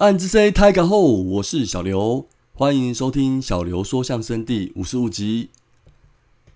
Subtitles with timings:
[0.00, 5.50] 暗之 C 太港后，我是小刘，欢迎收听小刘说相声第五十五集。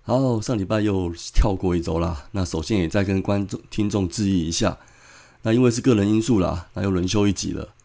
[0.01, 4.79] 好，上礼拜又跳过一周啦，那首先也再跟观众听众致意一下，
[5.43, 7.75] 那因为是个人因素啦，那又轮休一集了。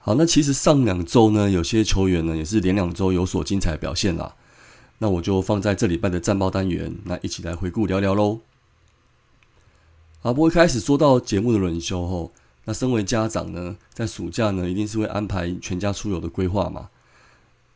[0.00, 4.34] 好，那其实上两周呢，有些球员呢也是连两周有所精彩表现啦，
[4.98, 8.40] 那我就放在这礼拜的战报单元，那一起来回顾聊聊喽。
[10.18, 12.32] 好，不过一开始说到节目的轮休后。
[12.64, 16.90] 那身为家长呢，在暑假呢，一定是会安排全家出游的规划嘛。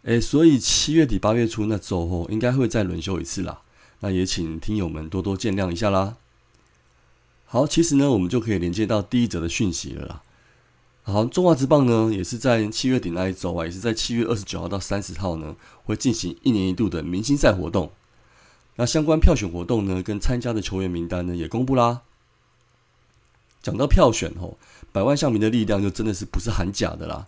[0.02, 3.62] 诶，所以七月底八月初那周后，应该会再轮休一次啦。
[4.00, 6.16] 那也请听友们多多见谅一下啦。
[7.46, 10.22] 好，其实呢，我们就可以连接到第一则的讯息了啦。
[11.04, 17.90] 好，中华职棒呢，也是在七月底那一周啊，也是在七月二十九号到三十号呢，会进行一年一度的明星赛活动。
[18.76, 22.02] 那相关票选活动呢，跟参加的球员名单呢，也公布啦。
[23.62, 24.58] 讲到票选吼，
[24.94, 27.26] 百万象迷的力量就真的是不是很假的啦。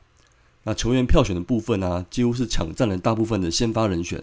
[0.63, 4.23] 那球员票选的部分呢，几乎是抢占了大部分的先发人选。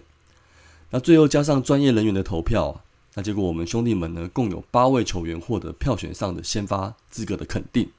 [0.92, 2.80] 那最后加上专业人员的投票，
[3.12, 7.90] 那结果我们兄弟们呢，共有八位球员获得票选上的先发资格的肯定。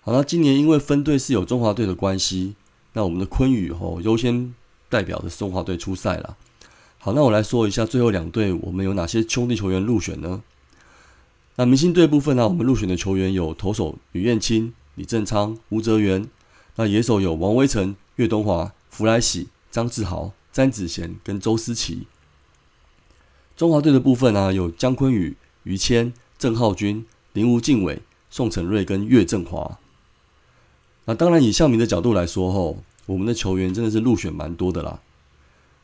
[0.00, 2.56] 好那今年因为分队是有中华队的关系，
[2.94, 4.52] 那我们的昆宇吼优先
[4.88, 6.36] 代表的中华队出赛了。
[6.98, 10.42] 好，那我来说一下最后两队我们有哪些兄弟球员入选呢？
[11.62, 16.24] 那明星队部分呢，我们入选的球员有投手吕彦青、李正昌、吴泽源；
[16.74, 22.08] 那野手有王威成、岳东华、弗莱喜、张志豪、詹子贤跟周思齐。
[23.56, 29.78] 中华队的部分呢，有姜坤宇、于谦、郑浩君、林吴敬伟、宋承瑞跟岳振华。
[31.04, 34.98] 那当然，以向明的角度来说，吼，我们的球员真的是入选蛮多的啦。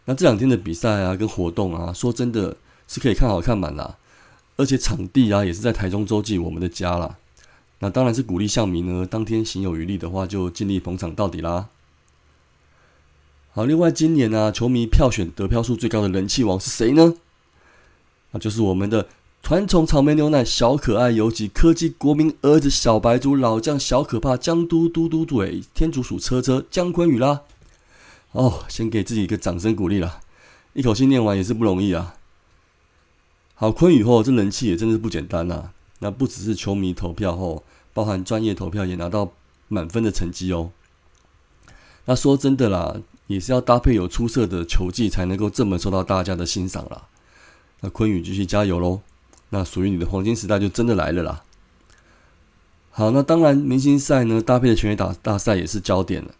[0.06, 2.56] 那这两天的比赛啊，跟活动啊，说真的
[2.88, 3.96] 是可以看好看满啦。
[4.58, 7.16] 而且场地啊，也是在台中洲际我们的家啦。
[7.78, 11.68] 那当然是鼓励向明呢，当天行有余力的话，就尽力捧场到底啦。
[13.52, 17.14] 好，另外今年呢，球迷票选得票数最高的人气王是谁呢？
[18.32, 19.06] 那就是我们的
[19.42, 27.42] 传统草莓牛奶小可爱游击科技国民儿子小白猪老将小可怕江都嘟嘟嘴天竺鼠车车姜坤宇啦。
[28.32, 30.20] 哦，先给自己一个掌声鼓励啦，
[30.72, 32.16] 一口气念完也是不容易啊。
[33.60, 35.70] 好，坤宇后这人气也真的是不简单呐。
[35.98, 39.32] 那不只是球迷投票后，包含专业投票也拿到
[39.66, 40.70] 满分的成绩哦。
[42.04, 47.08] 那说真的啦，也是要搭配有出色的球技，才能够这么受到大家的欣赏啦。
[47.80, 49.00] 那坤宇继续加油喽！
[49.50, 51.42] 那属于你的黄金时代就真的来了啦。
[52.90, 56.30] 好，那当然明星赛呢，搭配的全垒打大赛也是焦点了。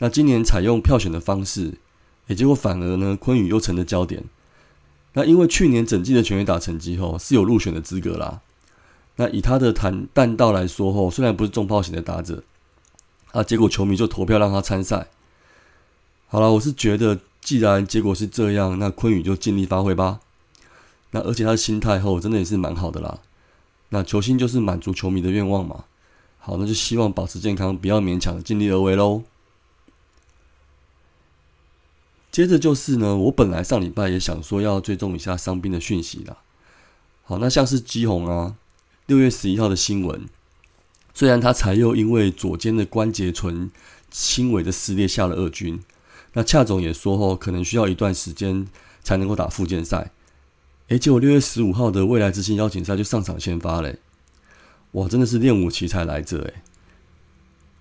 [0.00, 1.74] 那今年采用票选的方式，
[2.26, 4.24] 也结果反而呢，坤宇又成了焦点。
[5.18, 8.42] 那因为去年整季的全垒打成绩后是有入选的资格啦。
[9.16, 12.42] 那以他的弹弹道来说后，虽然不是重炮型的打者，
[13.32, 15.06] 啊，结果球迷就投票让他参赛。
[16.28, 20.20] 好了，我是觉得既然结果是这样，那昆宇就尽力发挥吧。
[21.12, 23.20] 那而且他的心态后真的也是蛮好的啦。
[23.88, 25.84] 那球星就是满足球迷的愿望嘛。
[26.38, 29.22] 好，那就希望保持健康，不要勉强，尽力而为喽。
[32.36, 36.36] 接着就是呢，我本来上礼拜也想说要追踪一下伤兵的讯息啦。
[37.22, 38.56] 好，那像是基宏啊，
[39.06, 40.26] 六月十一号的新闻，
[41.14, 43.70] 虽然他才又因为左肩的关节唇
[44.10, 45.80] 轻微的撕裂下了二军，
[46.34, 48.66] 那恰总也说后可能需要一段时间
[49.02, 50.10] 才能够打复健赛。
[50.88, 53.98] 诶，结果六月十五号的未来之星邀请赛就上场先发嘞，
[54.90, 56.54] 哇，真的是练武奇才来着诶。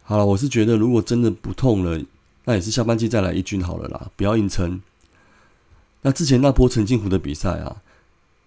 [0.04, 2.02] 好了，我是觉得如果真的不痛了。
[2.46, 4.82] 那也是下半季再来一军好了啦，不要硬撑。
[6.02, 7.82] 那之前那波陈金湖的比赛啊，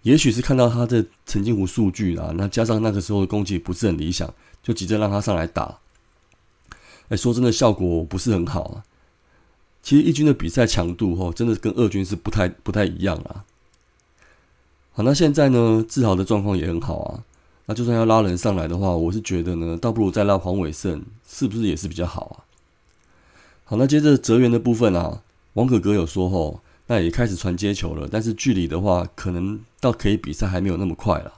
[0.03, 4.33] 也许是看到他的陈金湖数据啊，那加上那个时候的攻击不是很理想，
[4.63, 5.77] 就急着让他上来打。
[7.09, 8.83] 哎，说真的，效果不是很好啊。
[9.81, 13.43] 其实一军的比赛强度哦，真的跟二军是不太不太一样啊。
[14.91, 17.23] 好，那现在呢，志豪的状况也很好啊。
[17.65, 22.48] 那就算要拉人上来的话，我是觉得呢，倒不如再拉黄伟胜，是不是也是比较好啊？
[23.69, 25.21] 好，那接着泽源的部分啊，
[25.53, 31.33] 王可哥有说吼，那也开始传接球了，但是距离的话，可能到可以比赛还没有那么快了。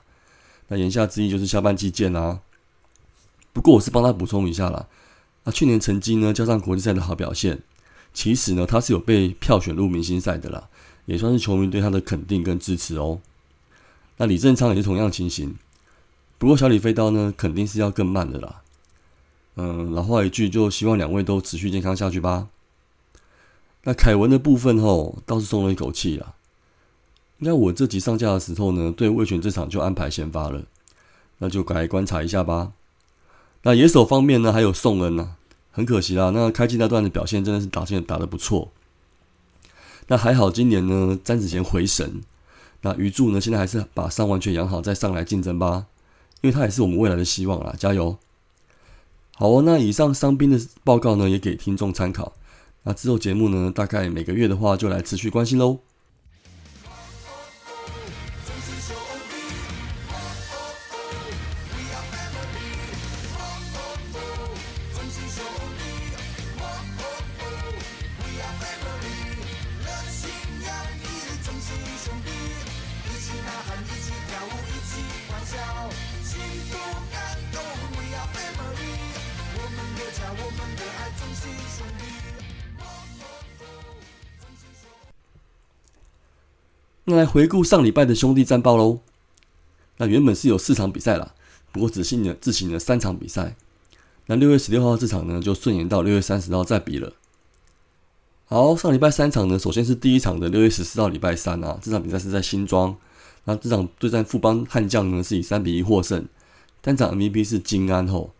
[0.68, 2.40] 那言下之意就是下半季见啦。
[3.52, 4.86] 不过我是帮他补充一下啦，
[5.44, 7.58] 那去年成绩呢，加上国际赛的好表现，
[8.14, 10.70] 其实呢他是有被票选入明星赛的啦，
[11.04, 13.20] 也算是球迷对他的肯定跟支持哦。
[14.16, 15.54] 那李正昌也是同样情形，
[16.38, 18.61] 不过小李飞刀呢，肯定是要更慢的啦。
[19.56, 22.48] 嗯，老话一句，就希望两位都持续健康下去吧。
[23.84, 26.34] 那凯文的部分吼倒是松了一口气啦。
[27.38, 30.62] 应该我这集上架的时候呢，对魏权这场就安排先发了，
[31.38, 32.72] 那就该观察一下吧。
[33.62, 35.30] 那野手方面呢，还有宋恩呐，
[35.70, 36.30] 很可惜啦。
[36.30, 38.70] 那开季那段的表现真的是打线打得不错。
[40.06, 42.22] 那还好今年呢，詹子贤回神。
[42.82, 45.86] 那余柱呢，现在还是把伤完全养好再上来竞争吧，
[46.40, 48.16] 因为他也是我们未来的希望啦，加油！
[49.34, 52.34] 好哦，那以上伤兵的报告呢，也给听众参考。
[52.84, 55.80] 那之后节目呢，大概每个月的话，就来持续关心喽。
[87.12, 89.00] 那来回顾上礼拜的兄弟战报喽。
[89.98, 91.34] 那原本是有四场比赛啦，
[91.70, 93.54] 不过只进了自行了三场比赛。
[94.26, 97.12] 那六月十六号这场呢，就顺延到六月三十号再比了。
[98.46, 102.96] 好，上礼拜三场呢，首先是第一场的六月十四号礼拜三啊，这场比赛是在新庄。
[103.44, 106.26] 那这场对战富邦悍将呢，是以三比一获胜。
[106.80, 108.32] 单场 MVP 是金安吼，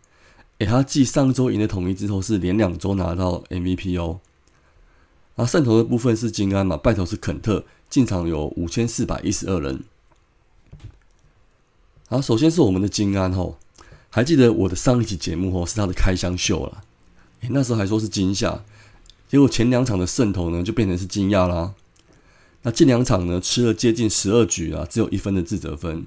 [0.57, 4.19] 诶，他继上周赢的统一之后，是连两周拿到 MVP 哦。
[5.35, 7.65] 啊，胜投的部分是金安嘛，败投是肯特。
[7.89, 9.83] 进场有五千四百一十二人。
[12.07, 13.57] 好，首先是我们的金安吼，
[14.09, 16.83] 还记得我的上一期节目吼是他的开箱秀了，
[17.41, 18.63] 诶，那时候还说是惊吓，
[19.27, 21.73] 结果前两场的胜投呢就变成是惊讶啦。
[22.63, 26.05] 那近两场呢吃了接近十二局啊，只有一分的自责分。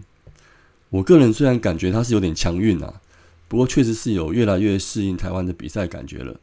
[0.91, 3.01] 我个人虽然感觉他是有点强运啊，
[3.49, 6.41] 不过确实是有越来越适应台湾的比赛感觉了。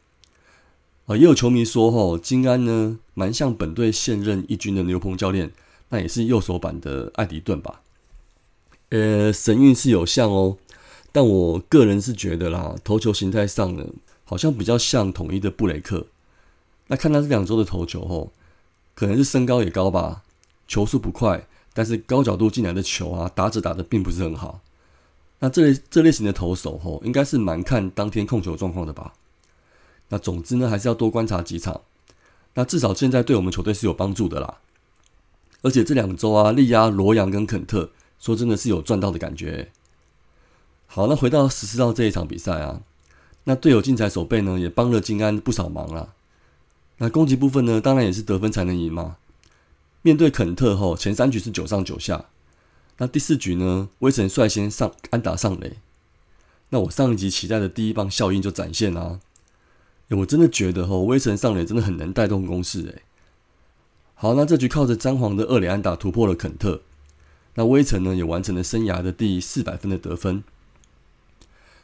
[1.06, 5.52] 啊，也有球迷说，吼金安呢，蛮像本队现任一军的牛棚教练，
[5.90, 7.82] 那也是右手版的艾迪顿吧？
[8.88, 10.56] 呃，神韵是有像哦，
[11.12, 13.86] 但我个人是觉得啦，投球形态上呢，
[14.24, 16.06] 好像比较像统一的布雷克。
[16.86, 18.32] 那看他这两周的投球，吼，
[18.94, 20.22] 可能是身高也高吧，
[20.66, 24.60] 球速不快，但是高角度进来的球啊，打者打的并不是很好。
[25.40, 29.12] 那这类这类型的投手，吼，应该是蛮看当天控球状况的吧？
[30.08, 31.80] 那总之呢，还是要多观察几场。
[32.54, 34.58] 那至少现在对我们球队是有帮助的啦。
[35.62, 39.72] 而且这两周啊，力压罗阳跟肯特，说真的是有赚到的感觉。
[40.86, 42.82] 好，那回到十四号这一场比赛啊，
[43.44, 46.12] 那队友进彩守备呢，也帮了金安不少忙啦。
[46.98, 49.16] 那攻击部分呢，当然也是得分才能赢嘛。
[50.02, 52.26] 面对肯特后，前三局是九上九下。
[52.98, 55.78] 那第四局呢，威神率先上安打上垒。
[56.68, 59.18] 那我上一集期待的第一棒效应就展现啦。
[60.14, 63.02] 我真的觉得吼，威神上垒真的很能带动攻势诶。
[64.14, 66.82] 好，那这局靠着詹皇的二垒安打突破了肯特，
[67.54, 70.44] 那威城呢也完成了生涯的第四百分的得分。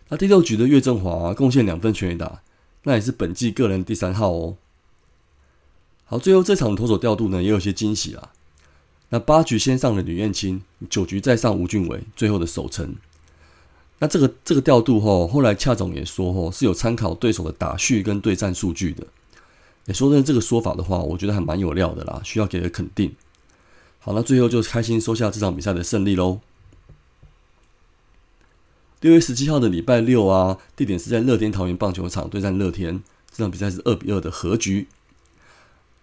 [0.09, 2.43] 那第六局的岳振华贡献两分全垒打，
[2.85, 4.57] 那也是本季个人第三号哦。
[6.05, 8.33] 好，最后这场投手调度呢也有些惊喜啊。
[9.11, 12.95] 那八局先上了吕彦青，九局再上吴俊伟，最后的守城。
[14.01, 19.07] 那这个这个调度吼，后来恰总也说吼是有参考对手的打序跟对战数据的。
[19.87, 23.15] 也说的这个说法的话，我觉得还蛮有料的啦，需要给个肯定。
[23.99, 26.41] 好，那最后就开心收下这场比赛的胜利喽。
[29.01, 34.89] 六月十七号的礼拜六啊，地点是在乐天桃园棒球场对战乐天，这场比赛是二比二的和局。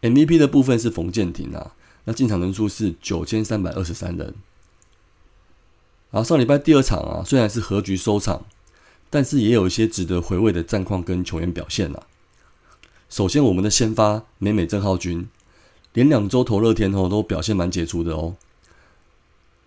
[0.01, 1.73] MVP 的部分是冯建廷啊，
[2.05, 4.35] 那进场人数是九千三百二十三人。
[6.09, 8.45] 然后上礼拜第二场啊，虽然是和局收场，
[9.09, 12.03] 但是也有一些值得回味的战况跟球员表现啊。
[13.09, 15.27] 首先，我们的先发美美郑浩君，
[15.93, 18.35] 连两周投热天后都表现蛮杰出的哦。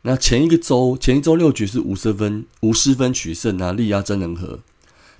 [0.03, 4.61] 那前一个周，前一周六局是无失分，无失分取胜啊，力压真人和。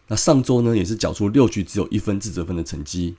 [0.09, 3.17] 那上周呢，也是缴出六局只有一分自责分的成绩，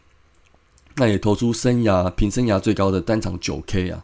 [0.96, 4.03] 那也投出生涯平生涯最高的单场九 K 啊。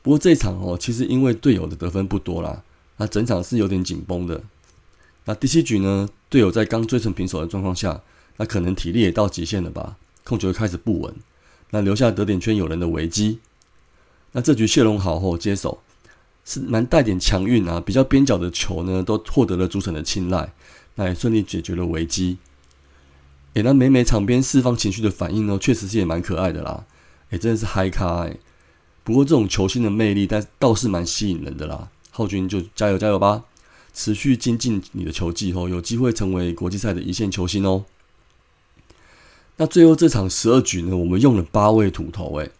[0.00, 2.62] 不过这一场哦，其实因为队友的得分不多啦。
[2.96, 4.42] 那整场是有点紧绷的。
[5.24, 8.02] 那第七局呢，队友在刚追成平手的状况下，
[8.36, 11.14] 那可能体力也到极限了吧，控球开始不稳，
[11.70, 13.38] 那留下得点圈有人的危机。
[14.32, 15.80] 那这局谢龙好后接手，
[16.44, 20.52] 是蛮带点强运啊，比较边角的球呢，都获得了主审的青睐，
[20.96, 22.38] 那也顺利解决了危机。
[23.54, 26.84] 诶，那每每场边释放情绪的反应呢，确实是也蛮可爱的啦。
[27.30, 28.40] 诶，真的是嗨咖诶。
[29.04, 31.88] 不过这种球星的魅力，但倒是蛮吸引人的啦。
[32.16, 33.42] 浩军就加油加油吧，
[33.92, 37.84] 持续精进你的球技后，有机会成为国际赛的一线球星哦。
[39.56, 42.52] 那最后这场十二局呢，我们用了八位土头，诶，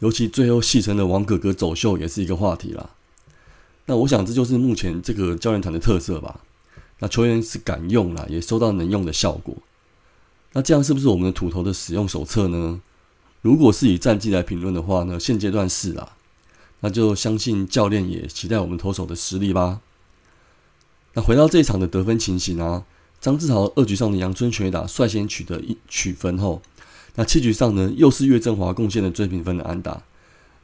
[0.00, 2.90] 尤其最后戏称的王哥哥走秀也是一个话题啦。
[3.86, 6.40] 那我想这就是目前这个教练团的特色吧。
[6.98, 9.56] 那球员是敢用啦，也收到能用的效果。
[10.52, 12.82] 那这样是不是我们的土头的使用手册呢？
[13.40, 16.16] 如果是以战绩来评论的话呢，现阶段是啦。
[16.80, 19.80] 那就相信教练也期待我们投手的实力吧。
[21.14, 22.84] 那回到这一场的得分情形啊，
[23.20, 26.62] 张志豪二局上的阳春全打率先取得一取分后，
[27.16, 30.02] 那七局上呢又是岳振华贡献的追平分的安打。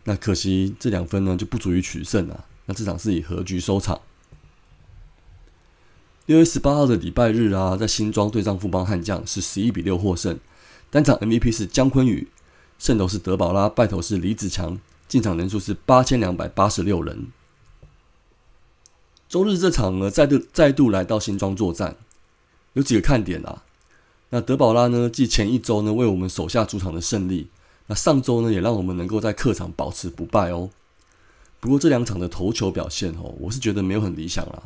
[0.04, 2.44] 那可惜这两分呢就不足以取胜啊。
[2.66, 4.00] 那这场是以和局收场。
[6.26, 10.38] 六月十八号的礼拜日啊，在新庄对战富邦悍将是十一比六获胜，
[10.90, 12.28] 单场 MVP 是姜昆宇，
[12.78, 17.28] 胜投是德保拉，败投是李子强，进场人数是八千两百八十六人。
[19.28, 21.96] 周日这场呢，再度再度来到新庄作战，
[22.74, 23.64] 有几个看点啊。
[24.30, 27.48] 那德保拉呢，继前一周呢为我们手下主场的胜利，
[27.86, 30.70] 那上周呢也让我们能够在客场保持不败哦。
[31.58, 34.64] 不过这两场的投球表现哦，我是觉得没有很理想啦。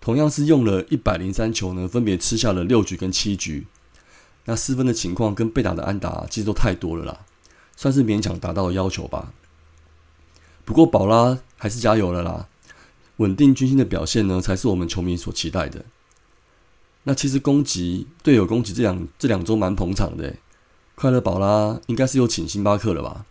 [0.00, 3.66] 同样是用了一百零三球呢，分别吃下了六局跟七局，
[4.44, 7.20] 那失分的情况跟被打的安打其实都太多了啦，
[7.76, 9.32] 算是勉强达到要求吧。
[10.68, 12.46] 不过宝拉还是加油了啦，
[13.16, 15.82] 稳定军心的表现呢，才是我们球迷所期待的。
[17.04, 20.34] 那其实攻击队友攻击这两这两周蛮捧场的，
[20.94, 23.24] 快乐宝拉应该是又请星巴克了吧？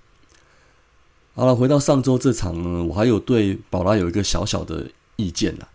[1.35, 5.69] 好了，回到上周这场呢，我还有对宝拉有一个小小的意见啦。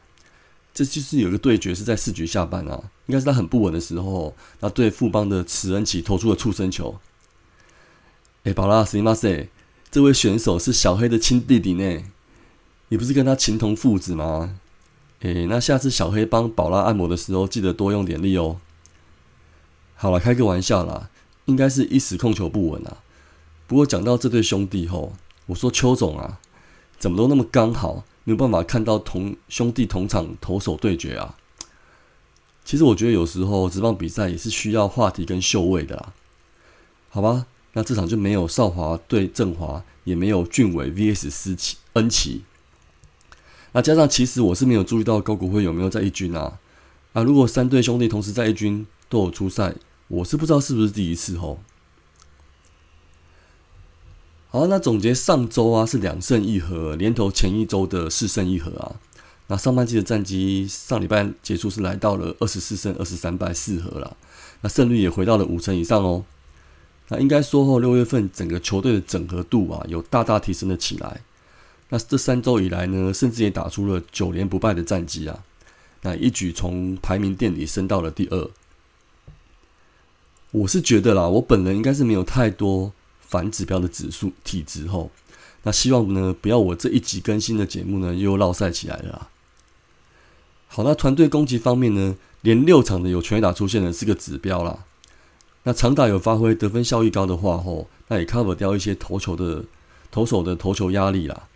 [0.74, 6.98] 这就是有一个对决是在四局下半啊，应该是他很不稳的时候，那对富邦的池恩奇投出了触身球。
[8.42, 9.48] 哎，宝拉，斯马塞，
[9.92, 12.02] 这位选手是小黑的亲弟弟呢，
[12.88, 14.58] 你不是跟他情同父子吗？
[15.20, 18.56] 哎，那下次小黑帮宝拉按摩的时候，记得多用点力哦。
[19.94, 21.10] 好了，开个玩笑啦，
[21.44, 23.02] 应该是一时控球不稳啊。
[23.66, 25.12] 不过讲到这对兄弟吼，
[25.44, 26.40] 我说邱总啊，
[26.98, 28.04] 怎么都那么刚好。
[28.24, 31.36] 没有办法看到同兄弟同场投手对决啊！
[32.64, 36.12] 其实我觉得有时候职棒比赛也是需要话题跟秀位的啦。
[37.10, 42.42] 好吧，那这场就没有少华对振华，也没有俊伟 VS 思琪恩奇。
[43.72, 46.58] 那加上其实我是没有注意到高国辉有没有在一军啊？
[47.14, 49.74] 啊，如果三对兄弟同时在一军都有出赛，
[50.08, 51.58] 我是不知道是不是第一次哦。
[54.50, 58.96] 好，那总结上周啊是两胜一和，连头前一周的四胜一和啊。
[59.46, 64.16] 那上半季的战绩上礼拜结束是来到了二十四胜二十三败四和了，
[64.60, 66.24] 那胜率也回到了五成以上哦。
[67.12, 71.20] 那应该说后六月份整个球队的整合度啊有大大提升了起来。
[71.90, 75.44] 那这三周以来呢，甚至也打出了九连不败的战绩啊，
[76.00, 78.50] 那一举从排名垫底升到了第二。
[80.52, 82.92] 我是觉得啦，我本人应该是没有太多。
[83.20, 85.10] 反指标的指数体质后，
[85.62, 89.30] 那希望呢不要我这一集更新的节目呢又落赛起来了。
[90.68, 94.84] 好，那团队攻击方面呢，连六场的有全打出现的是个指标啦。
[95.64, 99.64] 那长打有发挥得分效益高的话吼，那也 cover 掉一些投球的
[100.10, 101.48] 投手的投球压力啦。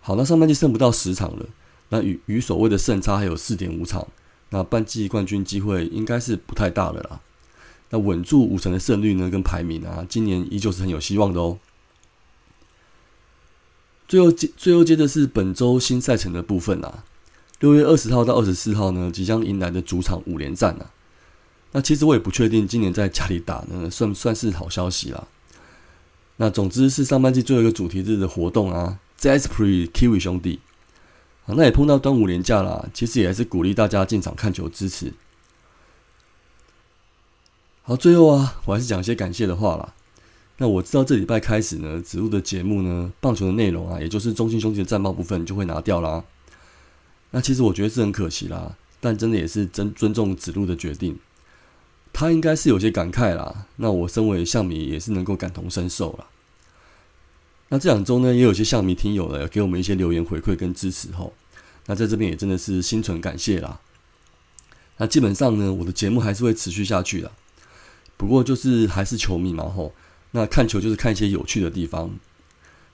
[0.00, 1.46] 好，那上半季剩不到十场了，
[1.90, 4.08] 那与与所谓的胜差还有四点五场，
[4.48, 7.20] 那半季冠军机会应该是不太大了啦。
[7.90, 11.58] 那稳住五成的胜率呢，跟排名啊，今年依旧是很有希望的哦。
[14.08, 17.04] 最后接最后接的是本周新赛程的部分啊，
[17.60, 20.90] 六月二十号到二十四号呢，即将迎来的主场五连战啊。
[21.72, 25.26] 那其实我也不确定今年在家里打呢， 算不算是好消息啦。
[26.36, 30.60] 那总之是上半季最后一个主题日的活动啊，Zaspre Kiwi 兄弟
[31.46, 35.12] 啊，那也碰到端午连假啦，其实也还是鼓励大家进场看球支持。
[37.82, 39.94] 好，最后啊，我还是讲一些感谢的话啦。
[40.58, 46.24] 那我知道这礼拜开始呢，子路的节目呢，棒球的内容啊，也就是中心兄弟的战报部分就会拿掉啦。
[47.30, 51.18] 那其实我觉得是很可惜啦，但真的也是尊尊重子路的决定。
[52.12, 53.66] 他应该是有些感慨啦。
[53.76, 56.26] 那我身为象迷也是能够感同身受啦。
[57.68, 61.32] 那这两周呢，也有些象迷听友呢，给我们一些留言回馈跟支持吼，
[61.86, 63.80] 那在这边也真的是心存感谢啦。
[64.98, 67.32] 那基本上呢，我的节目还是会持续下去的。
[68.18, 69.94] 不过就是还是球迷嘛吼，
[70.32, 72.10] 那看球就是看一些有趣的地方，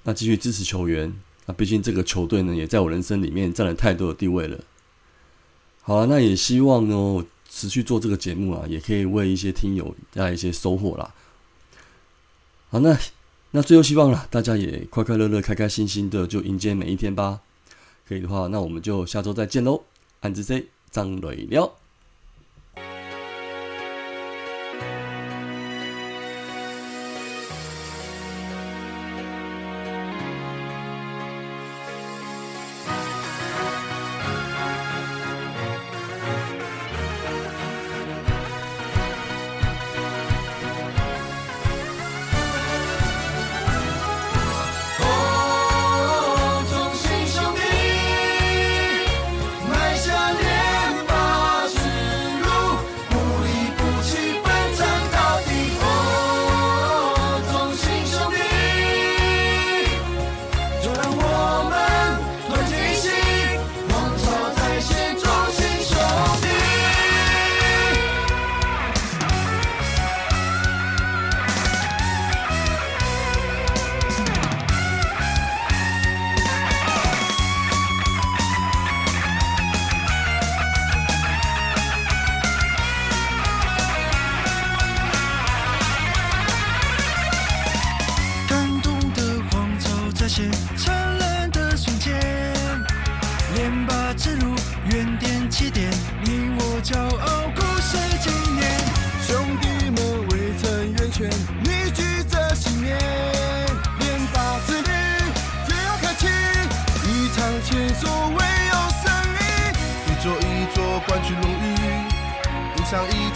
[0.04, 1.12] 那继续支持球员，
[1.46, 4.60] 那毕竟这个球队呢也在我人生里面占了太多的地位了。
[5.82, 11.14] 好啊，那也希望呢持续做这个节目啊，也可以为一些听友带来一些收获啦。
[12.70, 12.96] 好，那
[13.52, 17.40] 那最后希望了大家也快快乐乐、开开心心的就迎接每一天吧。
[18.06, 19.82] 可以的话，那我们就下周再见喽。
[20.20, 21.78] 安子 C 张磊了。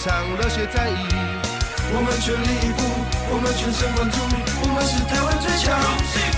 [0.05, 0.97] 那些战役，
[1.95, 2.83] 我们全力以赴，
[3.31, 4.19] 我们全神贯注，
[4.63, 6.32] 我们是台湾最强。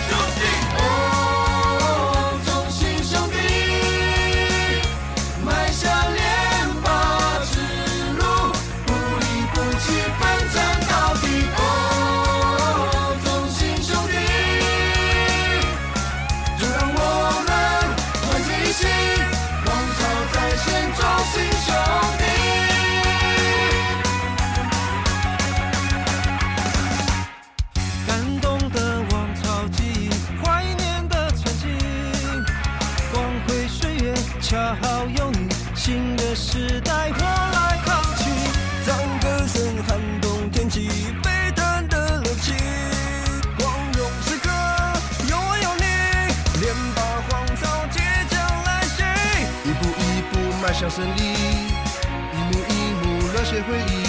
[50.85, 54.05] 小胜利，一幕一幕热血回忆。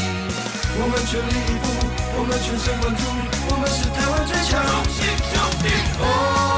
[0.77, 1.65] 我们全力以赴，
[2.17, 3.01] 我们全神贯注，
[3.49, 4.51] 我们是台湾最强。
[4.91, 5.65] 兄弟。
[6.03, 6.54] Oh,